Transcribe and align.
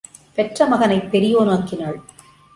பெற்ற 0.37 0.65
மகனைப் 0.65 1.11
பெரியோன் 1.11 1.47
ஆக்கினாள். 1.47 2.01